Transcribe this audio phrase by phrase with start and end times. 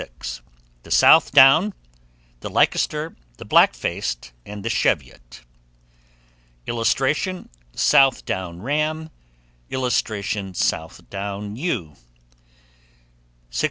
[0.81, 1.75] THE SOUTH DOWN,
[2.39, 5.41] the LEICESTER, the BLACK FACED, and the CHEVIOT.
[6.65, 9.11] [Illustration: SOUTH DOWN RAM.]
[9.69, 11.95] [Illustration: SOUTH DOWN EWE.